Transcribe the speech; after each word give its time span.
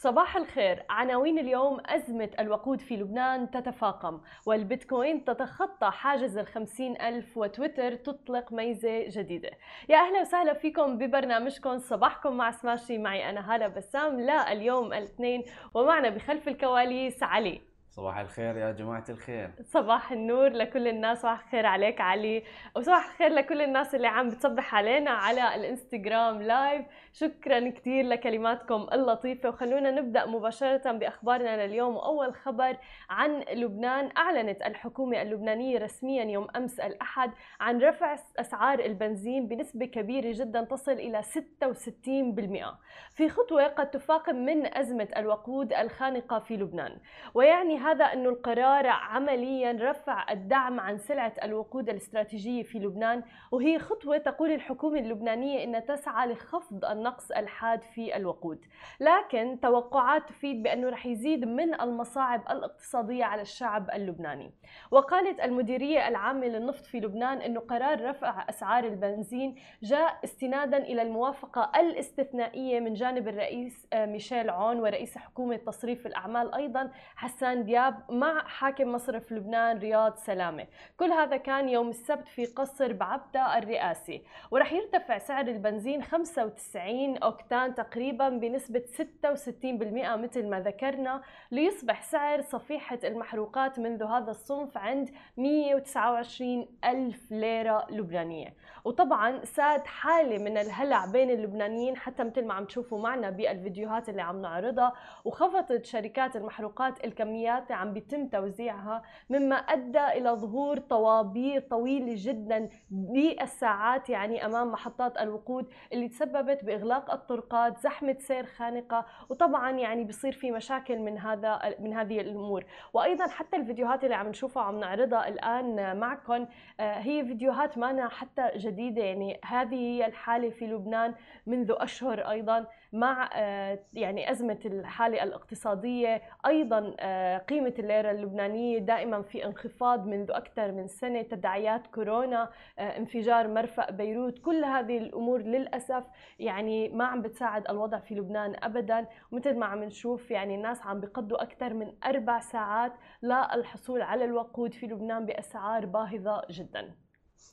صباح 0.00 0.36
الخير. 0.36 0.84
عناوين 0.90 1.38
اليوم 1.38 1.80
أزمة 1.86 2.30
الوقود 2.38 2.80
في 2.80 2.96
لبنان 2.96 3.50
تتفاقم 3.50 4.20
والبيتكوين 4.46 5.24
تتخطى 5.24 5.90
حاجز 5.90 6.38
الخمسين 6.38 7.00
ألف 7.00 7.38
وتويتر 7.38 7.94
تطلق 7.94 8.52
ميزة 8.52 9.08
جديدة. 9.08 9.50
يا 9.88 9.96
أهلا 9.96 10.20
وسهلا 10.20 10.54
فيكم 10.54 10.98
ببرنامجكم. 10.98 11.78
صباحكم 11.78 12.36
مع 12.36 12.50
سماشي. 12.50 12.98
معي 12.98 13.30
أنا 13.30 13.54
هالة 13.54 13.68
بسام. 13.68 14.20
لا 14.20 14.52
اليوم 14.52 14.92
الاثنين 14.92 15.44
ومعنا 15.74 16.08
بخلف 16.08 16.48
الكواليس 16.48 17.22
علي. 17.22 17.67
صباح 17.98 18.18
الخير 18.18 18.56
يا 18.56 18.72
جماعة 18.72 19.04
الخير. 19.08 19.50
صباح 19.64 20.12
النور 20.12 20.48
لكل 20.48 20.88
الناس 20.88 21.18
صباح 21.18 21.44
الخير 21.44 21.66
عليك 21.66 22.00
علي. 22.00 22.42
وصباح 22.76 23.06
الخير 23.10 23.28
لكل 23.28 23.62
الناس 23.62 23.94
اللي 23.94 24.06
عم 24.06 24.28
بتصبح 24.28 24.74
علينا 24.74 25.10
على 25.10 25.54
الإنستغرام 25.54 26.42
لايف 26.42 26.86
شكرا 27.12 27.70
كثير 27.70 28.04
لكلماتكم 28.04 28.86
اللطيفة. 28.92 29.48
وخلونا 29.48 29.90
نبدأ 29.90 30.26
مباشرة 30.26 30.92
بأخبارنا 30.92 31.66
لليوم. 31.66 31.96
وأول 31.96 32.34
خبر 32.34 32.76
عن 33.10 33.40
لبنان. 33.52 34.10
أعلنت 34.16 34.62
الحكومة 34.62 35.22
اللبنانية 35.22 35.78
رسميا 35.78 36.24
يوم 36.24 36.46
أمس 36.56 36.80
الأحد 36.80 37.30
عن 37.60 37.80
رفع 37.80 38.16
أسعار 38.38 38.78
البنزين 38.78 39.48
بنسبة 39.48 39.86
كبيرة 39.86 40.32
جدا 40.32 40.64
تصل 40.64 40.92
إلى 40.92 41.22
66% 41.22 42.78
في 43.10 43.28
خطوة 43.28 43.66
قد 43.66 43.90
تفاقم 43.90 44.36
من 44.36 44.76
أزمة 44.76 45.08
الوقود 45.16 45.72
الخانقة 45.72 46.38
في 46.38 46.56
لبنان. 46.56 46.98
ويعني 47.34 47.78
هذا 47.88 48.04
أن 48.04 48.26
القرار 48.26 48.86
عمليا 48.86 49.72
رفع 49.80 50.32
الدعم 50.32 50.80
عن 50.80 50.98
سلعة 50.98 51.32
الوقود 51.42 51.88
الاستراتيجية 51.88 52.62
في 52.62 52.78
لبنان 52.78 53.22
وهي 53.52 53.78
خطوة 53.78 54.18
تقول 54.18 54.50
الحكومة 54.50 54.98
اللبنانية 54.98 55.64
أن 55.64 55.84
تسعى 55.84 56.28
لخفض 56.28 56.84
النقص 56.84 57.30
الحاد 57.30 57.82
في 57.82 58.16
الوقود. 58.16 58.64
لكن 59.00 59.60
توقعات 59.60 60.28
تفيد 60.28 60.62
بأنه 60.62 60.88
رح 60.88 61.06
يزيد 61.06 61.44
من 61.44 61.80
المصاعب 61.80 62.40
الاقتصادية 62.50 63.24
على 63.24 63.42
الشعب 63.42 63.90
اللبناني. 63.90 64.52
وقالت 64.90 65.40
المديرية 65.40 66.08
العامة 66.08 66.46
للنفط 66.46 66.84
في 66.84 67.00
لبنان 67.00 67.38
أنه 67.38 67.60
قرار 67.60 68.10
رفع 68.10 68.44
أسعار 68.48 68.84
البنزين 68.84 69.54
جاء 69.82 70.18
استنادا 70.24 70.78
إلى 70.78 71.02
الموافقة 71.02 71.72
الاستثنائية 71.80 72.80
من 72.80 72.94
جانب 72.94 73.28
الرئيس 73.28 73.86
آه، 73.92 74.06
ميشيل 74.06 74.50
عون 74.50 74.80
ورئيس 74.80 75.18
حكومة 75.18 75.56
تصريف 75.56 76.06
الأعمال 76.06 76.54
أيضا 76.54 76.90
حسان 77.16 77.64
دياب 77.64 77.77
دياب 77.78 78.10
مع 78.10 78.42
حاكم 78.44 78.92
مصرف 78.92 79.32
لبنان 79.32 79.78
رياض 79.78 80.16
سلامة. 80.16 80.66
كل 80.96 81.12
هذا 81.12 81.36
كان 81.36 81.68
يوم 81.68 81.88
السبت 81.88 82.28
في 82.28 82.46
قصر 82.46 82.92
بعبدة 82.92 83.58
الرئاسي. 83.58 84.22
ورح 84.50 84.72
يرتفع 84.72 85.18
سعر 85.18 85.46
البنزين 85.46 86.02
95 86.02 87.16
أوكتان 87.16 87.74
تقريبا 87.74 88.28
بنسبة 88.28 88.82
66% 88.96 90.16
مثل 90.16 90.48
ما 90.50 90.60
ذكرنا 90.60 91.22
ليصبح 91.50 92.02
سعر 92.02 92.40
صفيحة 92.40 92.98
المحروقات 93.04 93.78
منذ 93.78 94.02
هذا 94.02 94.30
الصنف 94.30 94.78
عند 94.78 95.10
129 95.36 96.66
ألف 96.84 97.32
ليرة 97.32 97.86
لبنانية. 97.90 98.54
وطبعا 98.84 99.44
ساد 99.44 99.86
حالة 99.86 100.38
من 100.38 100.58
الهلع 100.58 101.06
بين 101.06 101.30
اللبنانيين 101.30 101.96
حتى 101.96 102.24
مثل 102.24 102.44
ما 102.44 102.54
عم 102.54 102.64
تشوفوا 102.64 102.98
معنا 102.98 103.30
بالفيديوهات 103.30 104.08
اللي 104.08 104.22
عم 104.22 104.42
نعرضها 104.42 104.92
وخفضت 105.24 105.84
شركات 105.84 106.36
المحروقات 106.36 107.04
الكميات 107.04 107.67
عم 107.74 107.92
بيتم 107.92 108.28
توزيعها 108.28 109.02
مما 109.30 109.56
أدى 109.56 110.06
إلى 110.06 110.30
ظهور 110.30 110.78
طوابير 110.78 111.60
طويلة 111.60 112.14
جدا 112.16 112.68
بالساعات 112.90 114.10
يعني 114.10 114.46
أمام 114.46 114.72
محطات 114.72 115.18
الوقود 115.18 115.66
اللي 115.92 116.08
تسببت 116.08 116.64
بإغلاق 116.64 117.10
الطرقات 117.10 117.78
زحمة 117.78 118.16
سير 118.18 118.46
خانقة 118.46 119.06
وطبعا 119.28 119.70
يعني 119.70 120.04
بصير 120.04 120.32
في 120.32 120.50
مشاكل 120.50 120.98
من 120.98 121.18
هذا 121.18 121.76
من 121.80 121.94
هذه 121.94 122.20
الأمور. 122.20 122.64
وأيضا 122.92 123.26
حتى 123.26 123.56
الفيديوهات 123.56 124.04
اللي 124.04 124.14
عم 124.14 124.28
نشوفها 124.28 124.62
وعم 124.62 124.80
نعرضها 124.80 125.28
الآن 125.28 125.96
معكم 126.00 126.46
آه، 126.80 126.98
هي 126.98 127.24
فيديوهات 127.24 127.78
ما 127.78 128.08
حتى 128.08 128.50
جديدة 128.56 129.02
يعني 129.02 129.40
هذه 129.44 129.74
هي 129.74 130.06
الحالة 130.06 130.50
في 130.50 130.66
لبنان 130.66 131.14
منذ 131.46 131.74
أشهر 131.76 132.20
أيضا. 132.20 132.66
مع 132.92 133.30
آه، 133.34 133.78
يعني 133.92 134.30
أزمة 134.30 134.58
الحالة 134.64 135.22
الاقتصادية 135.22 136.22
أيضا 136.46 136.94
آه، 137.00 137.38
قيمة 137.38 137.74
الليرة 137.78 138.10
اللبنانية 138.10 138.78
دائما 138.78 139.22
في 139.22 139.44
انخفاض 139.44 140.06
منذ 140.06 140.30
أكثر 140.30 140.72
من 140.72 140.88
سنة 140.88 141.22
تداعيات 141.22 141.86
كورونا 141.86 142.50
آه، 142.78 142.98
انفجار 142.98 143.48
مرفأ 143.48 143.90
بيروت 143.90 144.38
كل 144.38 144.64
هذه 144.64 144.98
الأمور 144.98 145.42
للأسف 145.42 146.04
يعني 146.38 146.88
ما 146.88 147.04
عم 147.04 147.22
بتساعد 147.22 147.70
الوضع 147.70 147.98
في 147.98 148.14
لبنان 148.14 148.54
ابدا. 148.62 149.06
ومثل 149.32 149.56
ما 149.56 149.66
عم 149.66 149.84
نشوف 149.84 150.30
يعني 150.30 150.54
الناس 150.54 150.82
عم 150.82 151.00
بيقضوا 151.00 151.42
أكثر 151.42 151.74
من 151.74 151.92
أربع 152.04 152.40
ساعات 152.40 152.92
للحصول 153.22 154.02
على 154.02 154.24
الوقود 154.24 154.74
في 154.74 154.86
لبنان 154.86 155.26
بأسعار 155.26 155.86
باهظة 155.86 156.42
جدا. 156.50 157.07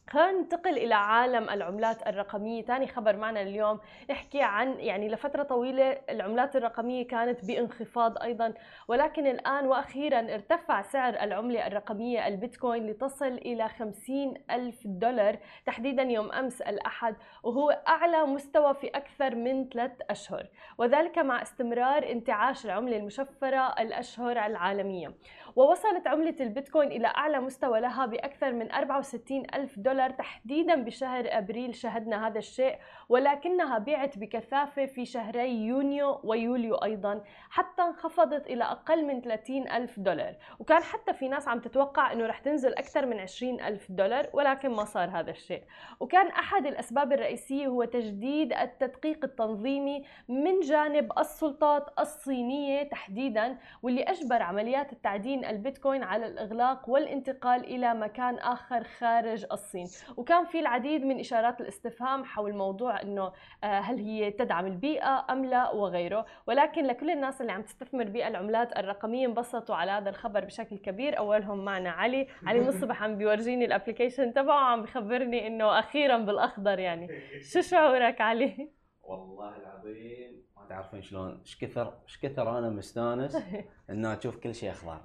خلينا 0.09 0.31
ننتقل 0.31 0.77
إلى 0.77 0.95
عالم 0.95 1.49
العملات 1.49 2.07
الرقمية. 2.07 2.63
ثاني 2.63 2.87
خبر 2.87 3.15
معنا 3.15 3.41
اليوم 3.41 3.79
نحكي 4.09 4.41
عن 4.41 4.79
يعني 4.79 5.09
لفترة 5.09 5.43
طويلة 5.43 5.97
العملات 6.09 6.55
الرقمية 6.55 7.07
كانت 7.07 7.45
بانخفاض 7.45 8.17
أيضا 8.23 8.53
ولكن 8.87 9.27
الآن 9.27 9.67
وأخيرا 9.67 10.19
ارتفع 10.19 10.81
سعر 10.81 11.13
العملة 11.13 11.67
الرقمية 11.67 12.27
البيتكوين 12.27 12.87
لتصل 12.87 13.27
إلى 13.27 13.69
50 13.69 14.33
ألف 14.51 14.81
دولار 14.85 15.37
تحديدا 15.65 16.03
يوم 16.03 16.31
أمس 16.31 16.61
الأحد 16.61 17.15
وهو 17.43 17.69
أعلى 17.87 18.25
مستوى 18.25 18.73
في 18.73 18.87
أكثر 18.87 19.35
من 19.35 19.69
ثلاث 19.69 19.91
أشهر 20.09 20.47
وذلك 20.77 21.17
مع 21.17 21.41
استمرار 21.41 22.11
انتعاش 22.11 22.65
العملة 22.65 22.97
المشفرة 22.97 23.73
الأشهر 23.79 24.45
العالمية. 24.45 25.13
ووصلت 25.55 26.07
عملة 26.07 26.35
البيتكوين 26.39 26.91
إلى 26.91 27.07
أعلى 27.07 27.39
مستوى 27.39 27.79
لها 27.79 28.05
بأكثر 28.05 28.53
من 28.53 28.71
64 28.71 29.43
ألف 29.55 29.79
دولار 29.79 30.09
تحديدا 30.09 30.75
بشهر 30.75 31.25
أبريل 31.27 31.75
شهدنا 31.75 32.27
هذا 32.27 32.39
الشيء 32.39 32.75
ولكنها 33.09 33.77
بيعت 33.77 34.17
بكثافة 34.17 34.85
في 34.85 35.05
شهري 35.05 35.65
يونيو 35.67 36.19
ويوليو 36.23 36.75
أيضا 36.75 37.23
حتى 37.49 37.81
انخفضت 37.81 38.47
إلى 38.47 38.63
أقل 38.63 39.05
من 39.05 39.21
30 39.21 39.67
ألف 39.69 39.99
دولار. 39.99 40.35
وكان 40.59 40.83
حتى 40.83 41.13
في 41.13 41.27
ناس 41.27 41.47
عم 41.47 41.59
تتوقع 41.59 42.11
أنه 42.11 42.25
رح 42.25 42.39
تنزل 42.39 42.73
أكثر 42.73 43.05
من 43.05 43.19
20 43.19 43.61
ألف 43.61 43.91
دولار 43.91 44.29
ولكن 44.33 44.69
ما 44.69 44.85
صار 44.85 45.09
هذا 45.09 45.31
الشيء. 45.31 45.63
وكان 45.99 46.27
أحد 46.27 46.65
الأسباب 46.65 47.13
الرئيسية 47.13 47.67
هو 47.67 47.83
تجديد 47.83 48.53
التدقيق 48.53 49.23
التنظيمي 49.23 50.05
من 50.29 50.59
جانب 50.59 51.11
السلطات 51.17 51.99
الصينية 51.99 52.83
تحديدا 52.83 53.57
واللي 53.83 54.03
أجبر 54.03 54.41
عمليات 54.41 54.93
التعدين 54.93 55.44
البيتكوين 55.49 56.03
على 56.03 56.25
الإغلاق 56.25 56.89
والانتقال 56.89 57.65
إلى 57.65 57.93
مكان 57.93 58.35
آخر 58.35 58.83
خارج 58.83 59.45
الصين. 59.51 59.87
وكان 60.17 60.45
في 60.45 60.59
العديد 60.59 61.05
من 61.05 61.19
إشارات 61.19 61.61
الاستفهام 61.61 62.23
حول 62.23 62.53
موضوع 62.53 63.01
أنه 63.01 63.31
آه، 63.63 63.79
هل 63.79 63.99
هي 63.99 64.31
تدعم 64.31 64.65
البيئة 64.65 65.25
أم 65.29 65.45
لا 65.45 65.71
وغيره. 65.71 66.25
ولكن 66.47 66.85
لكل 66.85 67.09
الناس 67.09 67.41
اللي 67.41 67.51
عم 67.51 67.61
تستثمر 67.61 68.03
بالعملات 68.03 68.77
الرقمية 68.77 69.27
انبسطوا 69.27 69.75
على 69.75 69.91
هذا 69.91 70.09
الخبر 70.09 70.45
بشكل 70.45 70.77
كبير. 70.77 71.17
أولهم 71.17 71.65
معنا 71.65 71.89
علي. 71.89 72.27
علي 72.45 72.59
من 72.65 72.67
الصبح 72.67 73.03
عم 73.03 73.17
بيورجيني 73.17 73.65
الابلكيشن 73.65 74.33
تبعه 74.33 74.59
عم 74.59 74.81
بخبرني 74.81 75.47
أنه 75.47 75.79
أخيرا 75.79 76.17
بالأخضر 76.17 76.79
يعني. 76.79 77.07
شو 77.53 77.61
شعورك 77.61 78.21
علي؟ 78.21 78.71
والله 79.01 79.57
العظيم 79.57 80.45
ما 80.57 80.65
تعرفين 80.69 81.01
شلون. 81.01 81.39
إيش 81.39 81.57
كثر 81.57 81.93
إيش 82.03 82.19
كثر 82.19 82.57
أنا 82.57 82.69
مستانس 82.69 83.37
إنه 83.89 84.17
أشوف 84.17 84.37
كل 84.37 84.55
شيء 84.55 84.71
أخضر. 84.71 85.01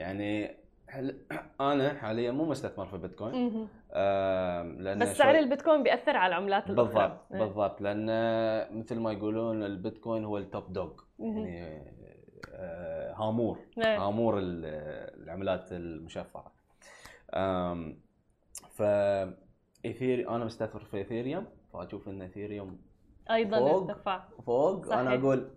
يعني 0.00 0.60
أنا 1.60 1.94
حاليا 1.94 2.30
مو 2.30 2.44
مستثمر 2.44 2.86
في 2.86 2.98
بيتكوين. 2.98 3.68
آه 3.92 4.62
لأن 4.62 4.98
بس 4.98 5.16
سعر 5.16 5.38
البيتكوين 5.38 5.82
بيأثر 5.82 6.16
على 6.16 6.36
العملات 6.36 6.70
الأخرى. 6.70 6.84
بالضبط 6.86 7.32
إيه. 7.32 7.38
بالضبط. 7.38 7.80
لأن 7.80 8.06
مثل 8.78 8.98
ما 8.98 9.12
يقولون 9.12 9.62
البيتكوين 9.62 10.24
هو 10.24 10.38
التوب 10.38 10.72
دوغ 10.72 10.92
يعني 11.18 11.82
آه 12.54 13.14
هامور. 13.14 13.58
إيه. 13.78 14.06
هامور 14.06 14.34
العملات 14.38 15.72
المشفرة. 15.72 16.52
ف 18.70 18.82
Ethere 19.84 20.28
أنا 20.28 20.44
مستثمر 20.44 20.84
في 20.84 20.96
Ethereum 20.96 21.46
فأشوف 21.72 22.08
إن 22.08 22.22
Ethereum 22.22 22.80
أيضا 23.30 23.58
فوق 23.58 23.90
ارتفع. 23.90 24.22
فوق 24.46 24.86
صحيح. 24.86 24.98
أنا 24.98 25.14
أقول 25.14 25.50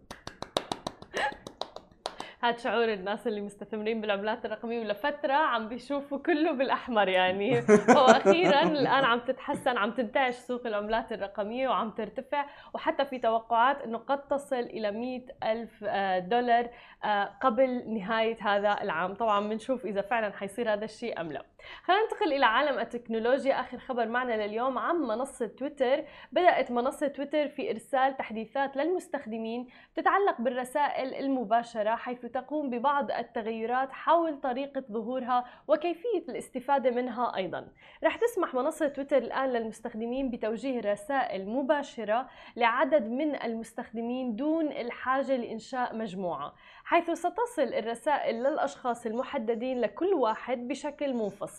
هذا 2.44 2.58
شعور 2.58 2.94
الناس 2.94 3.28
اللي 3.28 3.42
مستثمرين 3.42 4.02
بالعملات 4.02 4.46
الرقمية 4.46 4.80
ولفتره 4.80 5.34
عم 5.34 5.70
بيشوفوا 5.70 6.18
كله 6.18 6.52
بالأحمر 6.52 7.08
يعني. 7.08 7.64
وأخيرا 7.98 8.64
الآن 8.64 9.04
عم 9.04 9.20
تتحسن 9.20 9.78
عم 9.78 9.92
تنتعش 9.92 10.36
سوق 10.36 10.68
العملات 10.68 11.12
الرقمية 11.12 11.68
وعم 11.68 11.92
ترتفع. 11.92 12.46
وحتى 12.74 13.06
في 13.06 13.20
توقعات 13.20 13.82
إنه 13.82 13.98
قد 13.98 14.28
تصل 14.28 14.60
إلى 14.60 14.92
100 14.92 15.22
ألف 15.44 15.84
آه، 15.88 16.20
دولار 16.20 16.70
آه، 17.04 17.24
قبل 17.42 17.94
نهاية 17.94 18.38
هذا 18.42 18.82
العام. 18.82 19.14
طبعا 19.14 19.50
بنشوف 19.50 19.86
إذا 19.86 20.02
فعلا 20.02 20.32
حيصير 20.34 20.74
هذا 20.74 20.86
الشيء 20.86 21.22
أم 21.22 21.32
لا. 21.32 21.53
خلينا 21.84 22.02
ننتقل 22.04 22.34
إلى 22.34 22.46
عالم 22.46 22.80
التكنولوجيا. 22.80 23.60
آخر 23.60 23.78
خبر 23.78 24.08
معنا 24.08 24.48
لليوم 24.48 24.78
عن 24.78 24.96
منصة 24.96 25.48
تويتر. 25.48 26.04
بدأت 26.32 26.72
منصة 26.72 27.08
تويتر 27.08 27.48
في 27.48 27.72
إرسال 27.72 28.18
تحديثات 28.18 28.78
للمستخدمين 28.78 29.68
تتعلق 29.96 30.42
بالرسائل 30.42 31.16
المباشرة 31.16 31.96
حيث 31.96 32.26
تقوم 32.26 32.70
ببعض 32.70 33.12
التغيرات 33.12 33.92
حول 33.92 34.42
طريقة 34.42 34.84
ظهورها 34.92 35.46
وكيفية 35.68 36.24
الاستفادة 36.30 36.92
منها 36.92 37.36
أيضا. 37.36 37.68
رح 38.04 38.16
تسمح 38.16 38.54
منصة 38.54 38.88
تويتر 38.88 39.18
الآن 39.18 39.50
للمستخدمين 39.50 40.30
بتوجيه 40.30 40.82
رسائل 40.82 41.50
مباشرة 41.50 42.30
لعدد 42.56 43.08
من 43.08 43.44
المستخدمين 43.44 44.36
دون 44.36 44.72
الحاجة 44.72 45.36
لإنشاء 45.36 45.96
مجموعة 45.96 46.54
حيث 46.86 47.12
ستصل 47.12 47.74
الرسائل 47.74 48.44
للأشخاص 48.44 49.06
المحددين 49.06 49.82
لكل 49.82 50.14
واحد 50.14 50.68
بشكل 50.68 51.14
منفصل. 51.14 51.53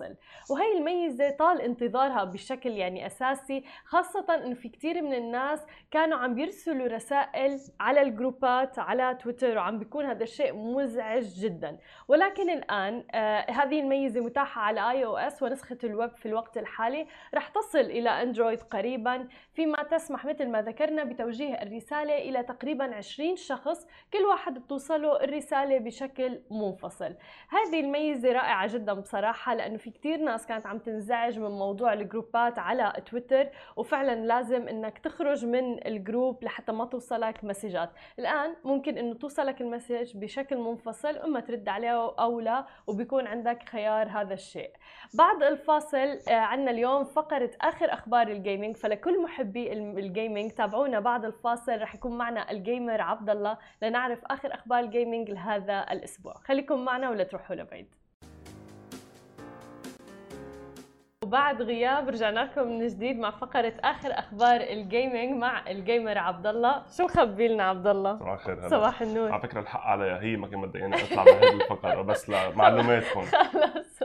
وهي 0.50 0.78
الميزة 0.78 1.30
طال 1.30 1.60
انتظارها 1.60 2.24
بشكل 2.24 2.70
يعني 2.70 3.06
أساسي 3.06 3.64
خاصة 3.84 4.26
أنه 4.34 4.54
في 4.54 4.68
كثير 4.68 5.02
من 5.02 5.14
الناس 5.14 5.66
كانوا 5.90 6.18
عم 6.18 6.34
بيرسلوا 6.34 6.86
رسائل 6.86 7.60
على 7.80 8.02
ال 8.02 8.13
groups 8.13 8.78
على 8.78 9.18
تويتر 9.22 9.56
وعم 9.56 9.78
بيكون 9.78 10.04
هذا 10.04 10.22
الشيء 10.22 10.54
مزعج 10.56 11.24
جدا. 11.24 11.78
ولكن 12.08 12.50
الآن 12.50 13.04
آه 13.14 13.50
هذه 13.50 13.80
الميزة 13.80 14.20
متاحة 14.20 14.60
على 14.60 14.90
iOS 14.90 15.42
ونسخة 15.42 15.78
الويب 15.84 16.16
في 16.16 16.26
الوقت 16.26 16.58
الحالي. 16.58 17.06
رح 17.34 17.48
تصل 17.48 17.78
إلى 17.78 18.10
أندرويد 18.10 18.62
قريبا. 18.62 19.28
فيما 19.54 19.82
تسمح 19.82 20.24
مثل 20.24 20.48
ما 20.48 20.62
ذكرنا 20.62 21.04
بتوجيه 21.04 21.54
الرسالة 21.54 22.18
إلى 22.18 22.42
تقريبا 22.42 22.94
20 22.94 23.36
شخص 23.36 23.86
كل 24.12 24.22
واحد 24.22 24.58
بتوصله 24.58 25.24
الرسالة 25.24 25.78
بشكل 25.78 26.40
منفصل. 26.50 27.14
هذه 27.48 27.80
الميزة 27.80 28.32
رائعة 28.32 28.66
جدا 28.72 28.92
بصراحة 28.92 29.54
لأنه 29.54 29.76
في 29.84 29.90
كتير 29.90 30.18
ناس 30.18 30.46
كانت 30.46 30.66
عم 30.66 30.78
تنزعج 30.78 31.38
من 31.38 31.50
موضوع 31.50 31.92
ال 31.92 32.02
groups 32.02 32.58
على 32.58 32.92
تويتر 33.06 33.48
وفعلا 33.76 34.26
لازم 34.26 34.68
إنك 34.68 34.98
تخرج 34.98 35.46
من 35.46 35.86
ال 35.86 35.96
group 35.96 36.44
لحتى 36.44 36.72
ما 36.72 36.84
توصلك 36.84 37.44
messages. 37.44 37.90
الآن 38.18 38.56
ممكن 38.64 38.98
إنه 38.98 39.14
توصلك 39.14 39.60
ال 39.60 39.67
message 39.67 40.16
بشكل 40.16 40.56
منفصل 40.56 41.16
إما 41.16 41.40
ترد 41.40 41.68
عليه 41.68 42.14
أو 42.18 42.40
لا 42.40 42.66
وبيكون 42.86 43.26
عندك 43.26 43.68
خيار 43.68 44.08
هذا 44.08 44.34
الشيء. 44.34 44.70
بعد 45.14 45.42
الفاصل 45.42 46.18
عندنا 46.28 46.70
اليوم 46.70 47.04
فقرة 47.04 47.50
آخر 47.60 47.92
أخبار 47.92 48.28
ال 48.28 48.35
gaming 48.35 48.76
فلكل 48.76 49.22
محبي 49.22 49.72
ال 49.72 49.83
gaming 49.83 50.50
تابعونا 50.50 51.00
بعد 51.00 51.24
الفاصل. 51.24 51.80
رح 51.80 51.94
يكون 51.94 52.18
معنا 52.18 52.50
ال 52.50 52.58
gamer 52.58 53.00
عبد 53.00 53.30
الله 53.30 53.58
لنعرف 53.82 54.24
آخر 54.24 54.54
أخبار 54.54 54.80
ال 54.80 54.87
gaming 54.87 55.30
لهذا 55.30 55.86
الأسبوع. 55.90 56.34
خليكم 56.34 56.84
معنا 56.84 57.10
ولا 57.10 57.24
تروحوا 57.24 57.56
لبعيد. 57.56 58.03
وبعد 61.24 61.62
غياب 61.62 62.08
رجعنا 62.08 62.40
لكم 62.40 62.62
من 62.68 62.86
جديد 62.86 63.18
مع 63.18 63.30
فقرة 63.30 63.72
آخر 63.84 64.08
أخبار 64.12 64.60
ال 64.60 64.72
gaming 64.72 65.40
مع 65.40 65.70
ال 65.70 65.78
gamer 65.78 66.18
عبد 66.18 66.46
الله، 66.46 66.82
شو 66.96 67.04
مخبي 67.04 67.48
لنا 67.48 67.62
عبد 67.62 67.86
الله؟ 67.86 68.16
صباح 68.18 68.32
الخير 68.32 68.60
هلا. 68.60 68.68
صباح 68.68 69.02
النور. 69.02 69.32
على 69.32 69.42
فكرة 69.42 69.60
الحق 69.60 69.80
عليها 69.80 70.20
هي 70.20 70.36
ما 70.36 70.46
كان 70.46 70.62
بدها 70.62 70.88
أطلع 71.04 71.24
بهذه 71.24 71.52
الفقرة 71.54 72.02
بس 72.02 72.30
لمعلوماتكم 72.30 73.20
خلص 73.52 74.00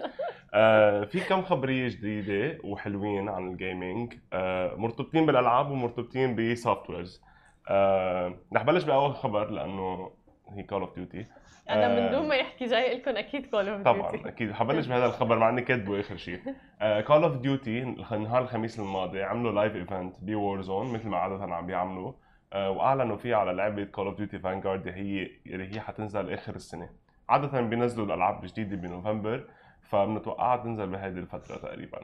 آه 0.54 1.04
في 1.04 1.20
كم 1.20 1.42
خبرية 1.42 1.88
جديدة 1.88 2.58
وحلوين 2.64 3.30
عن 3.30 3.48
ال 3.48 3.57
gaming 3.57 4.14
آه 4.34 4.76
مرتبطين 4.76 5.26
بالألعاب 5.26 5.72
ومرتبطين 5.72 6.36
ب 6.36 6.90
softwares 6.90 7.22
آه 7.70 8.34
رح 8.54 8.64
بلش 8.64 8.84
بأول 8.84 9.16
خبر 9.16 9.50
لأنه 9.52 10.12
هي 10.56 10.64
Call 10.64 10.82
of 10.82 10.96
Duty 10.96 11.26
أنا 11.70 11.88
من 11.88 12.00
آه. 12.02 12.12
دون 12.12 12.28
ما 12.28 12.36
يحكي 12.36 12.66
جاي 12.66 12.98
لكم 12.98 13.18
أكيد 13.18 13.46
Call 13.46 13.70
of 13.70 13.82
طبعا 13.82 14.16
أكيد. 14.28 14.52
حبلش 14.52 14.88
بهذا 14.88 15.06
الخبر 15.06 15.38
مع 15.40 15.50
إني 15.50 15.62
كاتبه 15.62 16.00
آخر 16.00 16.18
شيء. 16.18 16.40
Call 16.82 17.24
of 17.24 17.38
Duty 17.38 17.82
نهار 18.12 18.42
الخميس 18.42 18.80
الماضي 18.80 19.24
عملوا 19.24 19.52
live 19.52 19.76
event 19.76 20.16
ب 20.22 20.62
Warzone 20.62 20.94
مثل 20.94 21.08
ما 21.10 21.18
عادة 21.18 21.56
عم 21.56 21.66
بيعملوا. 21.66 22.14
آه، 22.54 22.70
وأعلنوا 22.72 23.18
فيه 23.18 23.36
على 23.36 23.54
لعبة 23.54 23.84
Call 23.84 24.06
of 24.08 24.18
Duty 24.18 24.40
Vanguard 24.40 24.88
اللي 24.88 25.00
هي 25.00 25.30
اللي 25.54 25.76
هي 25.76 25.80
حتنزل 25.82 26.34
آخر 26.34 26.56
السنة. 26.56 26.90
عادة 27.30 27.62
بينزلوا 27.62 28.06
الألعاب 28.06 28.44
الجديده 28.44 28.76
بنوفمبر 28.76 29.44
فبنتوقعها 29.84 30.58
تنزل 30.58 30.88
بهذه 30.88 31.18
الفترة 31.18 31.56
تقريبا. 31.56 32.00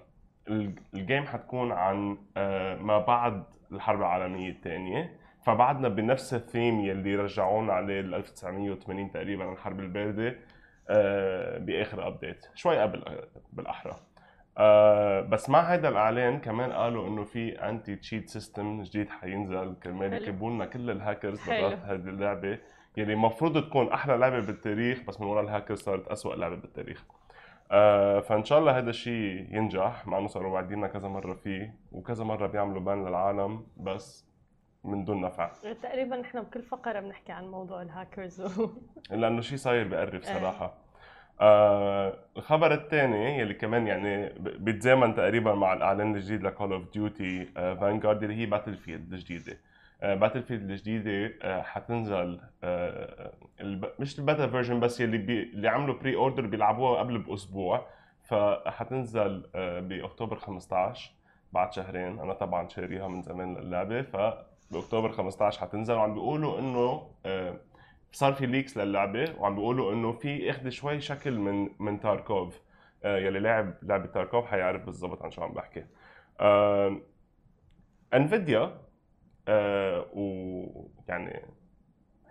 ال- 0.47 0.75
ال 0.94 1.00
game 1.00 1.25
حتكون 1.25 1.71
عن 1.71 2.18
آه، 2.38 2.75
ما 2.75 2.97
بعد 3.00 3.44
الحرب 3.71 4.00
العالمية 4.00 4.50
الثانية. 4.50 5.25
فبعدنا 5.45 5.88
بنفس 5.88 6.33
الثيم 6.33 6.80
يلي 6.80 7.15
رجعونا 7.15 7.74
عليه 7.74 8.01
ل 8.01 8.15
1980 8.15 9.12
تقريبا 9.12 9.51
الحرب 9.51 9.80
الباردة 9.80 10.36
آه، 10.89 11.57
بآخر 11.57 12.07
update 12.07 12.45
شوي 12.56 12.80
قبل 12.80 13.03
بالأحرى 13.53 13.95
آه 14.57 15.21
بس 15.21 15.50
مع 15.50 15.59
هذا 15.59 15.89
الإعلان 15.89 16.39
كمان 16.39 16.71
قالوا 16.71 17.07
إنه 17.07 17.24
في 17.24 17.69
anti-cheat 17.69 18.30
system 18.30 18.81
جديد 18.83 19.09
حينزل 19.09 19.75
كرمال. 19.83 20.13
يكبوا 20.13 20.51
لنا 20.51 20.65
كل 20.65 20.89
الهاكرز. 20.92 21.50
برات 21.50 21.80
هذه 21.80 22.09
اللعبة 22.09 22.57
يلي 22.97 23.13
المفروض 23.13 23.63
تكون 23.65 23.92
أحلى 23.92 24.18
لعبة 24.18 24.39
بالتاريخ 24.39 25.00
بس 25.07 25.21
من 25.21 25.27
وراء 25.27 25.44
الهاكرز 25.44 25.80
صارت 25.80 26.07
اسوء 26.07 26.36
لعبة 26.36 26.56
بالتاريخ 26.56 27.03
آه 27.71 28.19
فإن 28.19 28.44
شاء 28.44 28.59
الله 28.59 28.77
هذا 28.77 28.89
الشيء 28.89 29.47
ينجح 29.56 30.07
مع 30.07 30.18
إنه 30.18 30.27
صاروا 30.27 30.53
واعديننا 30.53 30.88
كذا 30.88 31.07
مرة 31.07 31.33
فيه 31.33 31.75
وكذا 31.92 32.24
مرة 32.24 32.47
بيعملوا 32.47 32.81
ban 32.81 33.07
للعالم 33.07 33.63
بس 33.77 34.25
من 34.85 35.05
دون 35.05 35.21
نفع. 35.21 35.51
تقريبا 35.83 36.21
إحنا 36.21 36.41
بكل 36.41 36.63
فقرة 36.63 36.99
بنحكي 36.99 37.31
عن 37.31 37.47
موضوع 37.47 37.81
الهاكرز 37.81 38.59
و... 38.59 38.69
لأنه 39.11 39.41
شيء 39.41 39.57
صاير 39.57 39.87
بقرف 39.87 40.27
إيه. 40.29 40.39
صراحة. 40.39 40.73
آه 41.41 42.17
الخبر 42.37 42.73
الثاني 42.73 43.39
يلي 43.39 43.53
كمان 43.53 43.87
يعني 43.87 44.29
بيتزامن 44.39 45.15
تقريبا 45.15 45.55
مع 45.55 45.73
الإعلان 45.73 46.15
الجديد 46.15 46.43
ل 46.44 46.50
Call 46.50 46.74
of 46.74 46.94
Duty 46.94 47.45
Vanguard 47.56 48.24
اللي 48.23 48.35
هي 48.35 48.45
Battlefield 48.45 49.13
الجديدة. 49.13 49.57
Battlefield 50.01 50.69
الجديدة 50.69 51.33
آه 51.41 51.61
حتنزل 51.61 52.39
آه 52.63 53.31
الب... 53.61 53.85
مش 53.99 54.19
ال 54.19 54.25
beta 54.25 54.47
version 54.47 54.80
بس 54.79 55.01
يلي 55.01 55.17
بي... 55.17 55.43
اللي 55.43 55.67
عملوا 55.67 55.95
pre-order 56.00 56.45
بيلعبوها 56.45 56.99
قبل 56.99 57.17
بأسبوع. 57.17 57.85
فحتنزل 58.23 59.49
آه 59.55 59.79
بأكتوبر 59.79 60.35
15 60.35 61.11
بعد 61.53 61.73
شهرين. 61.73 62.19
أنا 62.19 62.33
طبعا 62.33 62.67
شاريها 62.67 63.07
من 63.07 63.21
زمان 63.21 63.57
اللعبه 63.57 64.01
فباكتوبر 64.81 65.12
15 65.12 65.62
حتنزل 65.62 65.94
وعم 65.94 66.13
بيقولوا 66.13 66.60
إنه 66.60 67.12
آه 67.25 67.60
صار 68.12 68.33
في 68.33 68.45
leaks 68.45 68.77
للعبة 68.77 69.36
وعم 69.39 69.56
بيقولوا 69.56 69.94
إنه 69.94 70.12
في 70.12 70.50
اخذ 70.50 70.69
شوي 70.69 71.00
شكل 71.01 71.39
من 71.39 71.69
من 71.80 72.00
Tarkov. 72.00 72.62
آه 73.04 73.18
يلي 73.18 73.39
لاعب 73.39 73.74
لعبه 73.83 74.06
Tarkov 74.06 74.45
حيعرف 74.45 74.86
بالضبط 74.86 75.22
عن 75.24 75.31
شو 75.31 75.42
عم 75.44 75.54
بحكي. 75.54 75.86
Nvidia 78.13 78.81
آه 79.48 80.06
ويعني 80.13 81.42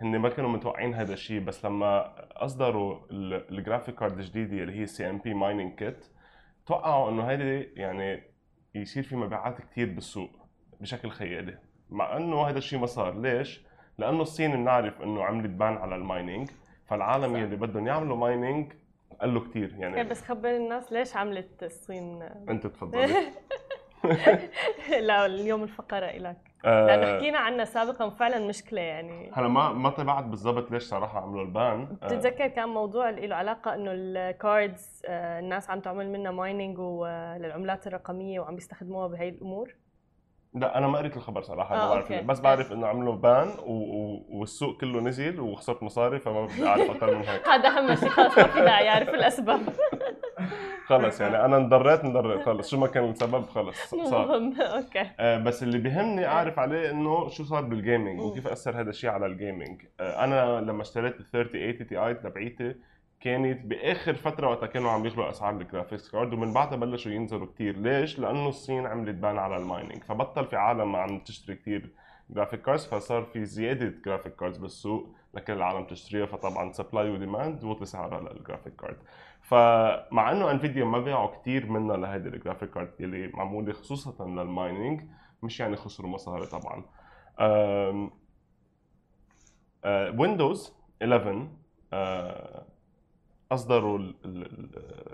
هن 0.01 0.19
ما 0.19 0.29
كانوا 0.29 0.49
متوقعين 0.49 0.93
هذا 0.93 1.13
الشيء 1.13 1.39
بس 1.39 1.65
لما 1.65 2.15
أصدروا 2.43 2.99
ال- 3.11 3.57
ال 3.57 3.62
graphic 3.62 3.95
card 3.95 4.17
الجديدة 4.19 4.63
اللي 4.63 4.79
هي 4.79 4.85
CMP 4.85 5.33
mining 5.33 5.75
kit 5.75 6.05
توقعوا 6.65 7.09
إنه 7.11 7.23
هيدي 7.23 7.59
يعني 7.75 8.23
يصير 8.75 9.03
في 9.03 9.15
مبيعات 9.15 9.61
كتير 9.61 9.89
بالسوق 9.93 10.31
بشكل 10.81 11.09
خيالي. 11.09 11.57
مع 11.89 12.17
إنه 12.17 12.47
هذا 12.47 12.57
الشيء 12.57 12.79
ما 12.79 12.85
صار. 12.85 13.21
ليش؟ 13.21 13.65
لأنه 13.97 14.21
الصين 14.21 14.51
بنعرف 14.51 15.01
إنه 15.01 15.23
عملت 15.23 15.49
ban 15.49 15.77
على 15.77 15.95
ال 15.95 16.03
mining 16.03 16.49
فالعالم 16.85 17.33
صح. 17.33 17.39
يلي 17.39 17.55
بدهم 17.55 17.87
يعملوا 17.87 18.17
mining 18.17 18.73
قالوا 19.21 19.41
كتير 19.41 19.69
كان 19.69 19.81
يعني 19.81 20.03
بس 20.03 20.21
خبر 20.21 20.49
الناس 20.49 20.91
ليش 20.91 21.15
عملت 21.15 21.63
الصين؟ 21.63 22.21
أنت 22.49 22.67
تفضلي. 22.67 23.13
لا 25.07 25.25
اليوم 25.25 25.63
الفقرة 25.63 26.05
إلك. 26.05 26.37
آه. 26.65 27.17
حكينا 27.17 27.39
عنها 27.39 27.65
سابقا 27.65 28.09
فعلا 28.09 28.47
مشكلة 28.47 28.81
يعني. 28.81 29.31
هلا 29.33 29.47
ما 29.47 29.73
ما 29.73 29.89
تبعت 29.89 30.23
بالضبط 30.23 30.71
ليش 30.71 30.83
صراحة 30.83 31.21
عملوا 31.21 31.41
ال 31.41 31.55
ban 31.55 31.97
آه. 32.03 32.05
بتتذكر 32.07 32.47
كان 32.47 32.69
موضوع 32.69 33.09
اللي 33.09 33.27
له 33.27 33.35
علاقة 33.35 33.75
إنه 33.75 33.91
ال 33.93 34.11
cards 34.11 35.01
آه، 35.05 35.39
الناس 35.39 35.69
عم 35.69 35.79
تعمل 35.79 36.09
منها 36.09 36.31
mining 36.31 36.79
للعملات 37.41 37.87
الرقمية 37.87 38.39
وعم 38.39 38.55
بيستخدموها 38.55 39.07
بهي 39.07 39.29
الأمور؟ 39.29 39.75
لا 40.55 40.77
أنا 40.77 40.87
ما 40.87 40.97
قريت 40.97 41.17
الخبر 41.17 41.41
صراحة 41.41 41.75
آه، 41.75 41.77
ما 41.77 41.89
بعرف 41.89 42.11
okay. 42.11 42.25
بس 42.25 42.39
بعرف 42.39 42.71
إنه 42.71 42.87
عملوا 42.87 43.15
ban 43.15 43.47
و... 43.65 43.71
و... 43.71 44.25
والسوق 44.29 44.81
كله 44.81 45.01
نزل 45.01 45.39
وخسرت 45.39 45.83
مصاري 45.83 46.19
فما 46.19 46.45
بدي 46.45 46.67
أعرف 46.67 46.89
أكثر 46.89 47.15
من 47.15 47.25
هيك. 47.25 47.47
هذا 47.53 47.69
أهم 47.69 47.95
شيء 47.95 48.09
خلص 48.09 48.37
ما 48.37 48.47
في 48.47 48.61
داعي 48.61 48.85
يعرف 48.85 49.09
الأسباب. 49.09 49.61
خلص 50.85 51.21
يعني 51.21 51.45
أنا 51.45 51.57
انضريت 51.57 51.99
انضريت 51.99 52.41
خلص. 52.41 52.71
شو 52.71 52.77
ما 52.77 52.87
كان 52.87 53.09
السبب 53.09 53.45
خلص 53.45 53.95
صار. 53.95 54.27
مهم 54.27 54.61
okay. 54.61 55.11
آه، 55.19 55.37
بس 55.37 55.63
اللي 55.63 55.77
بيهمني 55.77 56.27
أعرف 56.27 56.59
عليه 56.59 56.91
إنه 56.91 57.29
شو 57.29 57.43
صار 57.43 57.61
بال 57.61 57.74
gaming. 57.74 58.19
وكيف 58.19 58.47
أثر 58.47 58.81
هذا 58.81 58.89
الشيء 58.89 59.09
على 59.09 59.25
ال 59.25 59.33
gaming 59.33 59.81
آه، 59.99 60.23
أنا 60.23 60.61
لما 60.61 60.81
اشتريت 60.81 61.19
ال 61.19 61.31
3080 61.31 61.87
Ti 61.87 62.13
تبعيتي 62.13 62.75
كانت 63.25 63.65
بآخر 63.65 64.13
فترة 64.15 64.49
وقتها 64.49 64.67
كانوا 64.67 64.91
عم 64.91 65.05
يغلوا 65.05 65.29
أسعار 65.29 65.61
ال 65.61 65.67
graphics 65.67 66.11
card 66.11 66.33
ومن 66.33 66.53
بعدها 66.53 66.77
بلشوا 66.77 67.11
ينزلوا 67.11 67.45
كتير. 67.45 67.77
ليش؟ 67.77 68.19
لأنه 68.19 68.49
الصين 68.49 68.85
عملت 68.85 69.15
ban 69.15 69.37
على 69.37 69.57
ال 69.57 69.64
mining 69.64 70.03
فبطل 70.03 70.45
في 70.45 70.55
عالم 70.55 70.95
عم 70.95 71.19
تشتري 71.19 71.55
كتير 71.55 71.89
graphic 72.29 72.61
cards 72.61 72.85
فصار 72.85 73.23
في 73.23 73.45
زيادة 73.45 73.93
graphic 74.05 74.35
cards 74.35 74.57
بالسوق 74.57 75.15
لكل 75.33 75.53
العالم 75.53 75.85
تشتريها 75.85 76.25
فطبعا 76.25 76.71
supply 76.71 77.09
و 77.09 77.17
demand 77.17 77.63
وطي 77.63 77.85
سعرها 77.85 78.21
لل 78.33 78.42
graphic 78.42 78.75
card 78.75 78.97
فمع 79.41 80.31
إنه 80.31 80.51
Nvidia 80.51 80.85
ما 80.85 80.99
باعوا 80.99 81.35
كثير 81.41 81.65
منها 81.65 81.97
لهيدي 81.97 82.29
ال 82.29 82.34
graphic 82.34 82.69
card 82.69 82.91
اللي 82.99 83.27
معمولة 83.27 83.73
خصوصا 83.73 84.25
لل 84.25 84.44
mining 84.44 85.01
مش 85.43 85.59
يعني 85.59 85.75
خسروا 85.75 86.09
مصاري 86.09 86.45
طبعا. 86.45 86.83
Windows 90.19 90.73
11 91.03 91.29
آه، 91.29 91.47
أصدروا 93.55 93.99